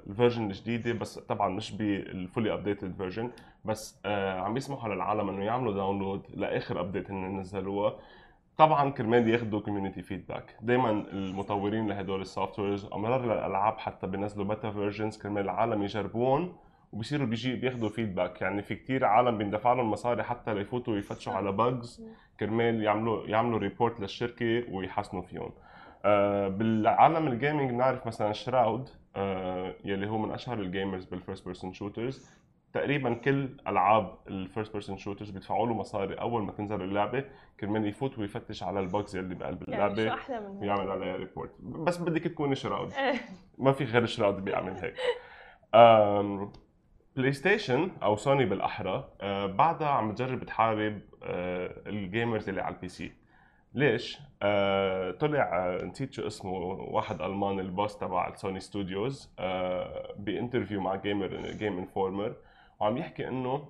ال 0.07 0.12
version 0.12 0.45
الجديدة 0.45 0.93
بس 0.93 1.19
طبعا 1.19 1.49
مش 1.49 1.71
بال 1.71 1.95
fully 1.95 2.53
updated 2.53 2.93
version 2.97 3.31
بس 3.65 3.99
آه، 4.05 4.39
عم 4.39 4.57
يسمحوا 4.57 4.93
للعالم 4.93 5.29
إنه 5.29 5.43
يعملوا 5.43 5.73
download 5.73 6.21
لآخر 6.33 6.79
update 6.79 7.11
هن 7.11 7.39
نزلوها. 7.39 7.93
طبعا 8.57 8.89
كرمال 8.89 9.29
ياخذوا 9.29 9.59
community 9.59 10.01
feedback 10.01 10.55
دائما 10.61 10.89
المطورين 10.91 11.87
لهدول 11.87 12.21
ال 12.21 12.59
softwares 12.59 12.85
امرار 12.85 13.23
الألعاب 13.23 13.77
حتى 13.77 14.07
بينزلوا 14.07 14.45
beta 14.45 14.71
versions 14.71 15.17
كرمال 15.17 15.43
العالم 15.43 15.83
يجربون 15.83 16.55
وبصيروا 16.93 17.27
بيجي 17.27 17.55
بياخذوا 17.55 17.89
feedback 17.89 18.41
يعني 18.41 18.61
في 18.61 18.75
كتير 18.75 19.05
عالم 19.05 19.37
بيندفع 19.37 19.73
لهم 19.73 19.91
مصاري 19.91 20.23
حتى 20.23 20.53
ليفوتوا 20.53 20.97
يفتشوا 20.97 21.33
على 21.33 21.51
bugs 21.51 22.05
كرمال 22.39 22.83
يعملوا 22.83 23.27
يعملوا 23.27 23.59
report 23.59 23.99
للشركة 23.99 24.63
ويحسنوا 24.73 25.21
فيهم. 25.21 25.51
بالعالم 26.49 27.27
ال 27.27 27.34
gaming 27.34 27.71
بنعرف 27.71 28.07
مثلا 28.07 28.33
Shroud 28.33 28.89
آه، 29.15 29.75
يلي 29.85 30.07
هو 30.09 30.17
من 30.17 30.31
أشهر 30.31 30.59
ال 30.59 30.66
gamers 30.66 31.05
بال 31.05 31.17
first 31.17 31.45
person 31.45 31.73
shooters 31.73 32.29
تقريبا 32.73 33.13
كل 33.13 33.49
ألعاب 33.67 34.17
ال 34.27 34.35
first 34.35 34.71
person 34.73 34.97
shooters 34.97 35.29
بيدفعوا 35.29 35.67
له 35.67 35.73
مصاري 35.73 36.13
أول 36.13 36.43
ما 36.43 36.51
تنزل 36.51 36.81
اللعبة 36.81 37.25
كرمال 37.59 37.87
يفوت 37.87 38.19
ويفتش 38.19 38.63
على 38.63 38.79
ال 38.79 38.87
bugs 38.87 39.15
اللي 39.15 39.35
بقلب 39.35 39.69
يعني 39.69 39.85
اللعبة 39.85 40.13
أحلى 40.13 40.39
من 40.39 40.47
هيك؟ 40.47 40.61
ويعمل 40.61 40.91
عليها 40.91 41.15
report 41.15 41.51
بس 41.61 41.97
بدك 41.97 42.23
تكوني 42.23 42.55
Shroud 42.55 42.93
إيه. 42.93 43.13
ما 43.57 43.71
في 43.71 43.83
غير 43.83 44.05
Shroud 44.05 44.45
بيعمل 44.45 44.73
هيك. 44.77 44.95
PlayStation 47.15 47.91
أو 48.03 48.15
سوني 48.15 48.45
بالأحرى 48.45 49.09
آه، 49.21 49.45
بعدها 49.45 49.87
عم 49.87 50.11
تجرب 50.11 50.43
تحارب 50.43 51.01
آه، 51.23 51.81
ال 51.87 51.96
gamers 51.96 52.49
اللي 52.49 52.61
على 52.61 52.75
ال 52.75 52.87
PC 52.87 53.11
ليش؟ 53.73 54.19
آه، 54.41 55.11
طلع 55.11 55.67
آه، 55.67 55.85
نسيت 55.85 56.13
شو 56.13 56.27
اسمه 56.27 56.51
واحد 56.77 57.21
الماني 57.21 57.61
ال 57.61 57.69
boss 57.69 57.97
تبع 57.97 58.35
Sony 58.35 58.59
Studios 58.59 59.33
آه، 59.39 60.15
ب 60.17 60.24
interview 60.24 60.81
مع 60.81 60.95
جيمر 60.95 61.51
Game 61.51 61.77
Informer 61.77 62.35
وعم 62.79 62.97
يحكي 62.97 63.27
إنه 63.27 63.67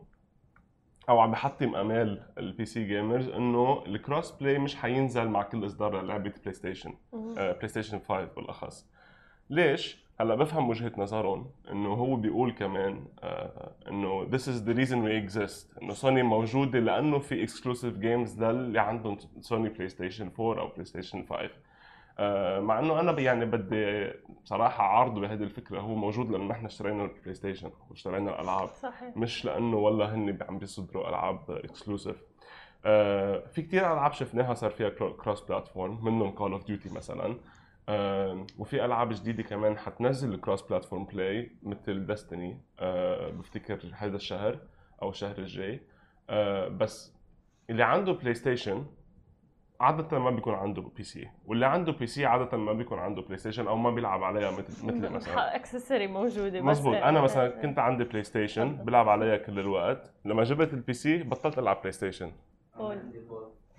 أو 1.09 1.19
عم 1.19 1.31
بحطم 1.31 1.75
أمال 1.75 2.23
البي 2.37 2.65
سي 2.65 2.83
gamer 2.83 3.22
ز 3.22 3.29
إنه 3.29 3.83
ال 3.85 4.31
cross-play 4.31 4.59
مش 4.59 4.75
حينزل 4.75 5.27
مع 5.27 5.43
كل 5.43 5.65
إصدار 5.65 6.01
للعبة 6.01 6.33
PlayStation 6.41 6.93
مهم. 7.13 7.33
PlayStation 7.33 7.99
5 7.99 8.25
بالأخص 8.25 8.87
ليش 9.49 10.00
هلا 10.19 10.35
بفهم 10.35 10.69
وجهة 10.69 10.91
نظرهم 10.97 11.51
إنه 11.71 11.93
هو 11.93 12.15
بيقول 12.15 12.51
كمان 12.51 13.05
آه 13.23 13.71
إنه 13.87 14.29
this 14.31 14.41
is 14.41 14.61
the 14.67 14.73
reason 14.77 14.95
we 15.05 15.29
exist 15.31 15.81
إنه 15.81 15.93
سوني 15.93 16.23
موجودة 16.23 16.79
لأنه 16.79 17.19
في 17.19 17.47
exclusive 17.47 17.99
games 17.99 18.43
للي 18.43 18.79
عندهم 18.79 19.17
Sony 19.39 19.69
PlayStation 19.69 20.31
4 20.39 20.61
أو 20.61 20.67
PlayStation 20.67 21.25
5 21.29 21.49
آه 22.19 22.59
مع 22.59 22.79
إنه 22.79 22.99
أنا 22.99 23.19
يعني 23.19 23.45
بدي 23.45 24.11
بصراحه 24.43 24.83
عارضه 24.83 25.21
بهذه 25.21 25.43
الفكرة 25.43 25.79
هو 25.79 25.95
موجود 25.95 26.31
لأنه 26.31 26.43
نحن 26.45 26.65
اشترينا 26.65 27.03
ال 27.05 27.33
PlayStation 27.33 27.71
واشترينا 27.89 28.35
الألعاب. 28.35 28.69
صحيح. 28.69 29.17
مش 29.17 29.45
لأنه 29.45 29.77
والله 29.77 30.15
هن 30.15 30.37
عم 30.49 30.57
بيصدروا 30.57 31.09
ألعاب 31.09 31.39
exclusive 31.51 32.15
آه 32.85 33.39
في 33.47 33.61
كتير 33.61 33.93
ألعاب 33.93 34.13
شفناها 34.13 34.53
صار 34.53 34.69
فيها 34.71 34.89
cross-platform 34.89 36.05
منهم 36.05 36.31
Call 36.31 36.51
of 36.51 36.65
Duty 36.65 36.89
مثلا. 36.93 37.35
وفي 38.57 38.85
ألعاب 38.85 39.09
جديدة 39.09 39.43
كمان 39.43 39.77
حتنزل 39.77 40.33
ال 40.33 40.61
cross-platform 40.61 41.05
play 41.05 41.51
مثل 41.63 42.05
Destiny 42.05 42.61
آه 42.79 43.29
بفتكر 43.29 43.79
هذا 43.93 44.15
الشهر 44.15 44.59
أو 45.01 45.09
الشهر 45.09 45.37
الجاي. 45.37 45.81
آه 46.29 46.67
بس 46.67 47.15
اللي 47.69 47.83
عنده 47.83 48.11
PlayStation 48.13 48.85
عادة 49.79 50.19
ما 50.19 50.29
بيكون 50.31 50.53
عنده 50.53 50.81
PC 50.81 51.27
واللي 51.45 51.65
عنده 51.65 51.91
PC 51.91 52.25
عادة 52.25 52.57
ما 52.57 52.73
بيكون 52.73 52.99
عنده 52.99 53.21
PlayStation 53.21 53.67
أو 53.67 53.77
ما 53.77 53.91
بيلعب 53.91 54.23
عليها 54.23 54.51
مثل 54.51 54.85
مثلي 54.85 55.09
مثلا. 55.15 55.55
accessory 55.55 56.07
موجودة 56.07 56.59
بس 56.59 56.65
مزبوط. 56.65 56.95
أنا 56.95 57.17
إيه، 57.19 57.23
مثلا. 57.23 57.49
كنت 57.61 57.79
عندي 57.79 58.03
PlayStation 58.03 58.73
بلعب 58.75 59.09
عليها 59.09 59.37
كل 59.37 59.59
الوقت. 59.59 60.11
لما 60.25 60.43
جبت 60.43 60.73
ال 60.73 60.93
PC 60.93 61.23
بطلت 61.23 61.59
ألعب 61.59 61.79
PlayStation. 61.79 62.31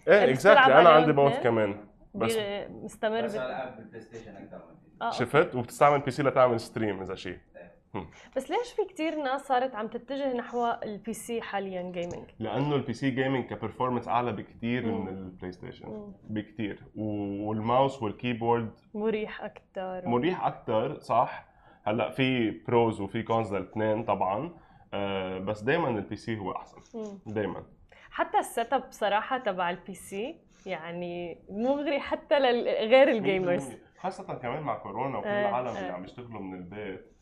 إيه 0.08 0.30
exactly 0.30 0.80
أنا 0.80 0.88
عندي 0.88 1.12
both؟ 1.12 1.40
كمان. 1.42 1.74
بس 2.14 2.36
مستمر 2.70 3.22
بس. 3.24 3.34
العب 3.36 3.76
بال 3.76 4.00
PlayStation 4.00 4.36
أكثر 4.36 4.56
من 4.56 4.76
آه، 5.02 5.04
okay. 5.04 5.16
شفت 5.16 5.54
وبتستعمل 5.54 6.00
PC 6.00 6.22
لتعمل 6.22 6.60
stream 6.60 7.02
إذا 7.02 7.14
شيء. 7.14 7.38
بس 8.36 8.50
ليش 8.50 8.72
في 8.76 8.84
كتير 8.84 9.22
ناس 9.22 9.40
صارت 9.40 9.74
عم 9.74 9.88
تتجه 9.88 10.32
نحو 10.32 10.66
ال 10.82 11.12
PC 11.12 11.42
حاليا 11.42 11.82
gaming 11.82 12.24
لأنه 12.38 12.74
ال 12.74 12.80
PC 12.80 12.92
gaming 12.92 13.44
ك 13.44 13.49
performance 13.49 14.08
أعلى 14.08 14.32
بكثير. 14.32 14.86
من 14.86 15.08
ال 15.08 15.52
PlayStation. 15.52 16.12
بكثير 16.24 16.82
وال 16.96 17.26
mouse 17.26 18.02
وال 18.02 18.16
keyboard 18.16 18.70
مريح 18.94 19.44
أكثر 19.44 20.08
مريح 20.08 20.46
أكثر 20.46 20.98
صح. 20.98 21.46
هلأ 21.84 22.10
في 22.10 22.50
pros 22.50 23.00
وفي 23.00 23.22
cons 23.22 23.54
للاثنين 23.54 24.04
طبعا. 24.04 24.56
آه 24.94 25.38
بس 25.38 25.60
دائما 25.62 25.88
ال 25.88 26.16
PC 26.16 26.38
هو 26.38 26.52
أحسن. 26.52 26.80
دائما 27.26 27.62
حتى 28.12 28.38
ال 28.38 28.72
setup 28.72 28.84
صراحة 28.90 29.38
تبع 29.38 29.70
ال 29.70 29.94
PC 29.94 30.40
يعني 30.66 31.38
مغري 31.50 32.00
حتى 32.00 32.38
لغير 32.40 33.08
ال 33.08 33.17
gamers 33.17 33.72
خاصة 33.98 34.34
كمان 34.34 34.62
مع 34.62 34.78
كورونا 34.78 35.18
وكل 35.18 35.28
إيه، 35.28 35.48
العالم 35.48 35.68
اللي 35.68 35.86
إيه. 35.86 35.92
عم 35.92 36.04
يشتغلوا 36.04 36.40
من 36.40 36.54
البيت 36.58 37.12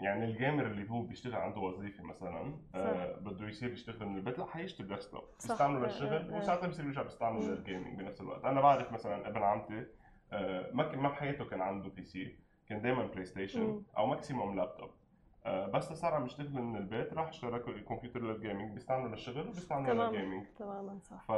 يعني 0.00 0.24
ال 0.24 0.31
gamer 0.31 0.66
اللي 0.66 0.90
هو 0.90 1.02
بيشتغل 1.02 1.34
عنده 1.34 1.60
وظيفة 1.60 2.04
مثلا 2.04 2.58
آه 2.74 3.16
بده 3.16 3.48
يصير 3.48 3.72
يشتغل 3.72 4.06
من 4.06 4.16
البيت 4.16 4.38
لا 4.38 4.46
حيشتري 4.46 4.86
desktop 4.86 5.22
بيستعمله 5.42 5.78
إيه، 5.78 5.84
للشغل 5.84 6.30
إيه. 6.32 6.38
وساعتها 6.38 6.68
بصير 6.68 6.84
يرجع 6.84 7.02
بيستعمله. 7.02 7.46
لل 7.46 7.59
gaming 7.59 7.98
بنفس 7.98 8.20
الوقت 8.20 8.44
أنا 8.44 8.60
بعرف 8.60 8.92
مثلا 8.92 9.28
ابن 9.28 9.42
عمتي 9.42 9.86
آه 10.32 10.70
ما 10.72 10.96
ما 10.96 11.08
بحياته 11.08 11.44
كان 11.44 11.60
عنده 11.60 11.88
PC 11.88 12.36
كان 12.68 12.82
دائما 12.82 13.06
PlayStation. 13.06 13.82
أو 13.98 14.06
maximum 14.06 14.56
laptop 14.56 14.88
آه 14.88 14.99
بس 15.46 15.92
صار 15.92 16.14
عم 16.14 16.24
يشتغل 16.26 16.62
من 16.62 16.76
البيت 16.76 17.12
راح 17.14 17.28
اشترى 17.28 17.58
كمبيوتر 17.58 18.20
لل 18.22 18.35
gaming 18.35 18.72
بيستعمله 18.72 19.08
للشغل 19.10 19.40
وبيستعمله 19.48 19.92
تمام. 19.92 20.14
للجيمنج 20.14 20.46
تماما 20.58 20.98
صح 20.98 21.22
ف... 21.28 21.32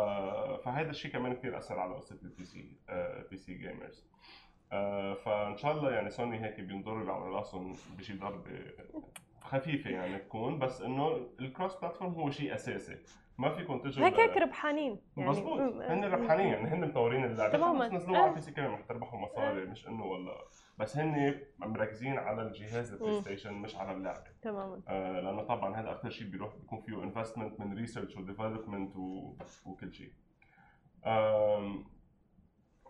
فهذا 0.64 0.90
الشيء 0.90 1.12
كمان 1.12 1.32
كثير 1.34 1.58
أثر 1.58 1.78
على 1.78 1.94
قصة 1.94 2.18
ال 2.22 2.30
PC 2.30 2.44
PC 2.44 3.36
gamers 3.36 4.06
فإن 5.24 5.56
شاء 5.56 5.72
الله 5.72 5.90
يعني 5.90 6.10
سوني 6.10 6.44
هيك 6.44 6.60
بينظروا 6.60 7.12
على 7.12 7.24
راسهم 7.24 7.76
بشي 7.98 8.12
ضربة 8.18 8.60
خفيفة 9.40 9.90
يعني 9.90 10.18
تكون 10.18 10.58
بس 10.58 10.82
إنه 10.82 11.16
ال 11.40 11.46
cross 11.46 11.74
platform 11.76 12.12
هو 12.12 12.30
شيء 12.30 12.54
أساسي 12.54 12.96
ما 13.38 13.48
فيكم 13.50 13.78
تجوا 13.78 14.06
هيك 14.06 14.20
هيك 14.20 14.36
ربحانين 14.36 15.00
يعني 15.16 15.30
مزبوط. 15.30 15.60
هن 15.60 16.04
ربحانين 16.04 16.46
يعني 16.46 16.68
هن 16.68 16.88
مطورين 16.88 17.24
اللعبة 17.24 17.52
تماماً. 17.52 17.86
بس 17.86 17.92
نزلوها 17.92 18.18
على 18.18 18.26
آه. 18.26 18.30
ال 18.30 18.40
PC 18.40 18.52
كمان 18.52 18.70
رح 18.72 18.80
تربحوا 18.80 19.18
مصاري 19.20 19.64
مش 19.64 19.88
إنه 19.88 20.04
ولا 20.04 20.32
بس 20.82 20.96
هن 20.98 21.40
مركزين 21.58 22.18
على 22.18 22.42
الجهاز 22.42 22.92
ال 22.92 22.97
Play. 22.97 23.20
Station 23.20 23.54
مش 23.54 23.76
على 23.76 23.92
اللعبة 23.92 24.24
تماما 24.42 24.82
آه، 24.88 25.20
لأنه 25.20 25.42
طبعا 25.42 25.76
هذا 25.80 25.90
أكثر 25.90 26.10
شيء 26.10 26.26
بيروح 26.30 26.56
بيكون 26.56 26.80
فيه 26.82 27.02
investment 27.02 27.60
من 27.60 27.74
research 27.78 28.16
و 28.16 28.23
development 28.23 28.96
وكل 29.66 29.94
شيء. 29.94 30.12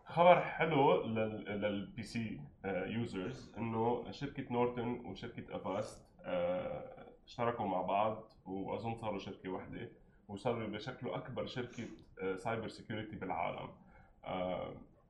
خبر 0.07 0.41
حلو 0.41 1.03
لل- 1.07 1.45
لل 1.61 2.03
PC 2.03 2.41
users 2.65 3.55
إنه 3.59 4.11
شركة 4.11 4.53
Norton 4.53 4.89
وشركه 5.07 5.57
Avast 5.57 6.07
آه، 6.25 7.07
اشتركوا 7.27 7.67
مع 7.67 7.83
بعض 7.83 8.33
وأظن 8.47 8.95
صاروا 8.95 9.19
شركة 9.19 9.49
واحدة 9.49 9.91
وصاروا 10.29 10.69
بشكلوا 10.69 11.17
أكبر 11.17 11.47
شركة 11.47 11.89
cyber 12.37 12.69
security 12.69 13.17
بالعالم. 13.17 13.69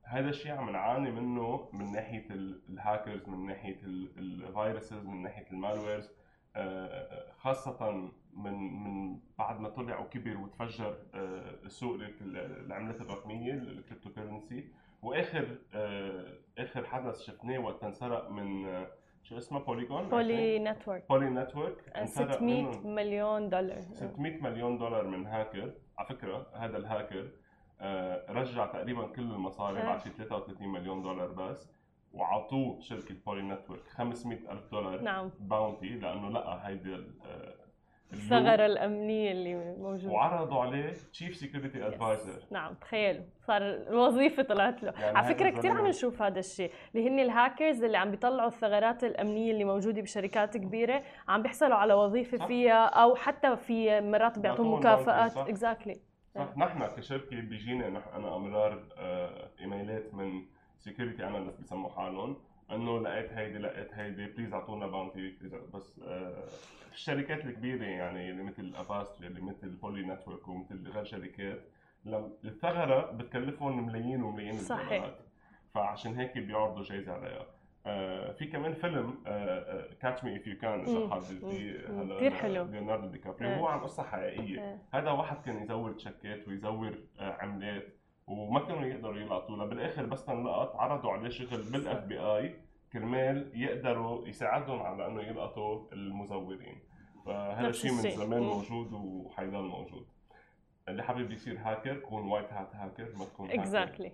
هذا 0.03 0.29
الشيء 0.29 0.51
عم 0.51 0.69
نعاني 0.69 1.11
منه 1.11 1.69
من 1.73 1.91
ناحية 1.91 2.25
ال- 2.31 2.61
الهاكرز 2.69 3.29
من 3.29 3.45
ناحية 3.45 3.79
ال 4.17 4.28
viruses 4.28 5.05
من 5.05 5.21
ناحية 5.21 5.45
ال 5.51 5.57
malwares 5.57 6.09
آه، 6.55 7.31
خاصة 7.37 7.91
من 8.33 8.53
من 8.83 9.19
بعد 9.37 9.59
ما 9.59 9.69
طلع 9.69 9.99
وكبر 9.99 10.37
وتفجر 10.37 10.97
آه، 11.15 11.67
سوق 11.67 11.95
ال- 11.95 12.37
العملات 12.65 13.01
الرقمية 13.01 13.53
ال 13.53 14.09
cryptocurrency 14.13 14.67
وآخر 15.03 15.57
آه، 15.73 16.33
آخر 16.57 16.85
حدث 16.85 17.21
شفناه 17.21 17.59
وقت 17.59 17.83
انسرق 17.83 18.29
من 18.31 18.65
شو 19.23 19.37
اسمها 19.37 19.61
Polygon 19.61 20.09
Poly 20.09 20.59
Network 20.59 21.05
Poly 21.09 21.29
Network 21.29 21.91
600 22.05 22.87
مليون 22.87 23.49
دولار 23.49 23.81
600 23.81 24.41
مليون 24.41 24.77
دولار 24.77 25.07
من 25.07 25.25
هاكر 25.27 25.73
على 25.97 26.07
فكرة 26.09 26.47
هذا 26.55 26.77
الهاكر 26.77 27.29
رجع 28.29 28.65
تقريبا 28.65 29.07
كل 29.07 29.21
المصاري 29.21 29.79
آه. 29.81 29.85
بعد 29.85 30.01
شي 30.01 30.09
33 30.09 30.67
مليون 30.67 31.01
دولار 31.01 31.27
بس 31.31 31.69
وعطوه 32.13 32.79
شركة 32.79 33.15
Poly 33.25 33.41
Network 33.41 33.87
500 33.87 34.51
ألف 34.51 34.71
دولار 34.71 35.01
نعم. 35.01 35.31
bounty 35.39 35.89
لأنه 35.89 36.29
لقى 36.29 36.59
هيدي 36.63 36.95
ال- 36.95 37.13
آه، 37.25 37.63
الثغره 38.13 38.65
الأمنية 38.65 39.31
اللي 39.31 39.75
موجودة. 39.79 40.13
وعرضوا 40.13 40.61
عليه 40.61 40.93
chief 41.11 41.35
security 41.35 41.87
advisor 41.87 42.43
نعم 42.51 42.73
تخيلوا. 42.73 43.23
صار 43.47 43.61
الوظيفة 43.61 44.43
طلعت 44.43 44.83
له. 44.83 44.91
يعني 44.99 45.17
على 45.17 45.27
فكرة 45.35 45.49
كثير 45.49 45.71
عم 45.71 45.87
نشوف 45.87 46.21
هذا 46.21 46.39
الشيء 46.39 46.71
اللي 46.95 47.09
هن 47.09 47.19
الهاكرز 47.19 47.83
اللي 47.83 47.97
عم 47.97 48.11
بيطلعوا 48.11 48.47
الثغرات 48.47 49.03
الأمنية 49.03 49.51
اللي 49.51 49.63
موجودة 49.63 50.01
بشركات 50.01 50.57
كبيرة 50.57 51.03
عم 51.27 51.41
بيحصلوا 51.41 51.75
على 51.75 51.93
وظيفة 51.93 52.37
صح. 52.37 52.45
فيها 52.47 52.85
أو 52.85 53.15
حتى 53.15 53.57
في 53.57 54.01
مرات 54.01 54.39
بيعطوهم 54.39 54.79
بيعطوهم 54.79 55.01
مكافآت. 55.01 55.37
exactly 55.37 55.99
صح. 56.35 56.57
نحن 56.57 56.87
كشركة 56.87 57.41
بيجينا 57.41 57.89
نح- 57.99 58.15
أنا 58.15 58.35
أمرار 58.35 58.83
آه، 58.97 59.49
إيميلات 59.59 60.13
من 60.13 60.45
security 60.79 61.27
analyst 61.27 61.61
بسموا 61.61 61.89
حالهم 61.89 62.37
إنه 62.71 62.99
لقيت 62.99 63.33
هيدي 63.33 63.57
لقيت 63.57 63.93
هيدي 63.93 64.25
please 64.25 64.53
أعطونا 64.53 64.87
bounty 64.87 65.33
بس 65.73 65.99
آه، 65.99 66.43
الشركات 66.93 67.45
الكبيرة 67.45 67.83
يعني 67.85 68.29
اللي 68.31 68.43
مثل 68.43 68.73
Avast 68.75 69.21
اللي 69.21 69.41
مثل 69.41 69.69
Poly 69.69 70.01
Network 70.07 70.47
ومثل 70.47 70.87
غير 70.87 71.03
شركات 71.03 71.61
الثغرة 72.45 73.11
بتكلفهم 73.11 73.85
ملايين 73.87 74.23
وملايين 74.23 74.53
صحيح. 74.57 74.81
الدولارات 74.91 75.17
فعشان 75.73 76.17
هيك 76.19 76.37
بيعرضوا 76.37 76.83
جايزة 76.83 77.13
عليها. 77.13 77.45
في 78.37 78.49
كمان 78.51 78.73
فيلم 78.73 79.23
Catch 80.01 80.23
Me 80.23 80.35
If 80.37 80.47
You 80.47 80.57
Can 80.57 80.79
اذا. 80.79 81.09
حابب 81.09 81.23
كتير 82.17 82.31
حلو. 82.33 82.65
ليوناردو 82.65 83.07
دي 83.07 83.17
كابريو 83.17 83.49
آه. 83.49 83.57
هو 83.57 83.67
عن 83.67 83.79
قصة 83.79 84.03
حقيقية 84.03 84.59
آه. 84.61 84.79
هذا 84.93 85.11
واحد 85.11 85.41
كان 85.45 85.63
يزور 85.63 85.91
تشيكات 85.91 86.47
ويزور 86.47 86.97
آه، 87.19 87.31
عملات 87.39 87.83
وما 88.27 88.59
كانوا 88.59 88.85
يقدروا 88.85 89.17
يلقطوا 89.17 89.57
له 89.57 89.65
بالآخر 89.65 90.05
بس 90.05 90.25
تنلقط 90.25 90.75
عرضوا 90.75 91.11
عليه 91.11 91.29
شغل 91.29 91.61
بال 91.71 92.03
FBI 92.05 92.55
كرمال 92.93 93.51
يقدروا 93.61 94.27
يساعدهم 94.27 94.79
على 94.81 95.07
إنه 95.07 95.21
يلقطوا 95.21 95.93
المزورين 95.93 96.79
فهذا 97.25 97.67
الشيء 97.67 97.91
من. 97.91 97.97
زمان. 98.11 98.41
موجود 98.41 98.93
وحيضل 98.93 99.61
موجود 99.63 100.05
اللي 100.89 101.03
حابب 101.03 101.31
يصير 101.31 101.59
هاكر 101.59 101.99
كون 101.99 102.27
white 102.31 102.53
hat 102.53 102.75
hacker 102.75 103.07
ما 103.17 103.25
تكون 103.25 103.49
hacker 103.49 103.63
Exactly. 103.63 104.11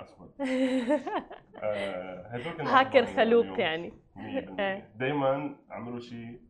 آه، 0.40 0.44
آه. 0.44 1.62
آه، 1.62 2.36
اسود 2.36 2.46
آه، 2.52 2.56
كانوا 2.56 2.72
هاكر 2.72 3.06
خلوق. 3.06 3.60
يعني. 3.60 3.92
100% 4.16 4.88
دائما 4.96 5.56
عملوا 5.70 6.00
شيء 6.00 6.40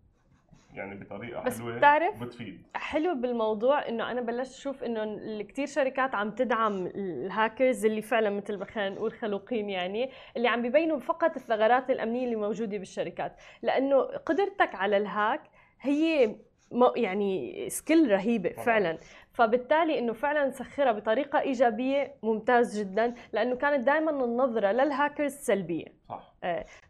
يعني 0.74 0.94
بطريقة 1.00 1.42
بس 1.42 1.60
حلوة 1.60 1.76
بتعرف- 1.78 2.22
بتفيد. 2.22 2.62
حلو 2.74 3.14
بالموضوع 3.14 3.88
إنه 3.88 4.10
أنا 4.10 4.20
بلشت 4.20 4.54
أشوف 4.54 4.84
إنه 4.84 5.42
كثير 5.42 5.66
شركات 5.66 6.14
عم 6.14 6.30
تدعم 6.30 6.86
الهاكرز 6.86 7.86
اللي 7.86 8.02
فعلا 8.02 8.30
مثل 8.30 8.58
ما 8.58 8.64
خلينا 8.64 8.90
نقول 8.94 9.12
خلوقين 9.12 9.70
يعني 9.70 10.10
اللي 10.36 10.48
عم 10.48 10.62
بيبينوا 10.62 10.98
فقط 10.98 11.36
الثغرات 11.36 11.90
الأمنية 11.90 12.24
اللي 12.24 12.36
موجودة 12.36 12.78
بالشركات. 12.78 13.36
لأنه 13.62 14.00
قدرتك 14.02 14.74
على 14.74 14.96
ال 14.96 15.05
hack 15.05 15.40
هي 15.80 16.36
يعني 16.96 17.68
skill 17.70 18.10
رهيبة. 18.12 18.48
فعلا. 18.50 18.98
فبالتالي 19.32 19.98
إنه 19.98 20.12
فعلا 20.12 20.46
نسخرها 20.46 20.92
بطريقة 20.92 21.40
إيجابية 21.40 22.14
ممتاز 22.22 22.80
جدا 22.80 23.14
لأنه 23.32 23.56
كانت 23.56 23.86
دائما 23.86 24.10
النظرة 24.24 24.72
للهاكرز 24.72 25.32
سلبية. 25.32 25.84
صح. 26.08 26.32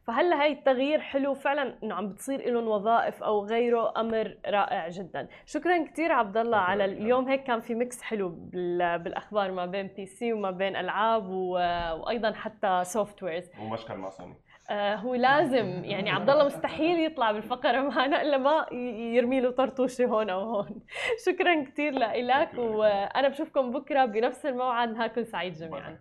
فهلأ 0.06 0.42
هاي 0.42 0.52
التغيير 0.52 1.00
حلو 1.00 1.35
فعلا 1.35 1.75
إنه 1.83 1.95
عم 1.95 2.09
بتصير 2.09 2.50
لهم 2.50 2.68
وظائف 2.68 3.23
أو 3.23 3.45
غيره 3.47 4.00
أمر 4.00 4.37
رائع 4.47 4.88
جدا. 4.88 5.28
شكرا 5.47 5.85
كثير 5.85 6.12
عبد 6.12 6.37
الله 6.37 6.56
على. 6.59 6.85
اليوم 6.85 7.28
هيك 7.28 7.42
كان 7.45 7.61
في 7.61 7.75
mix 7.75 8.02
حلو 8.02 8.28
بال- 8.28 8.99
بالأخبار 8.99 9.52
ما 9.52 9.66
بين 9.66 9.87
PC 9.87 10.32
وما 10.33 10.50
بين 10.50 10.76
ألعاب 10.76 11.28
وأيضا 11.28 12.33
حتى 12.33 12.83
softwares 12.85 13.50
ومشكل 13.61 13.95
مع 13.95 14.11
سوني 14.11 14.35
هو 14.70 15.14
لازم 15.14 15.85
يعني 15.85 16.11
عبد 16.11 16.30
الله 16.30 16.44
مستحيل 16.44 17.00
يطلع 17.00 17.32
بالفقرة 17.32 17.80
معنا 17.80 18.23
إلا 18.23 18.38
ما 18.38 18.66
يرمي 19.14 19.40
له 19.40 19.50
طرطوشة 19.50 20.04
هون 20.04 20.30
أو 20.30 20.40
هون 20.40 20.82
شكرا 21.26 21.64
كثير 21.64 21.92
لك. 21.99 22.50
وأنا 22.58 23.28
بشوفكم 23.28 23.70
بكرة 23.70 24.04
بنفس 24.04 24.46
الموعد 24.46 24.88
نهاركم 24.88 25.25
سعيد 25.25 25.52
جميعا. 25.52 25.99